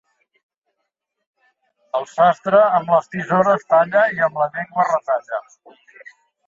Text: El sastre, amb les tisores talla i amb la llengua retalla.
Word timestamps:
El 2.01 2.09
sastre, 2.13 2.63
amb 2.79 2.91
les 2.97 3.13
tisores 3.15 3.69
talla 3.75 4.09
i 4.19 4.27
amb 4.31 4.43
la 4.45 4.53
llengua 4.59 4.89
retalla. 4.93 5.45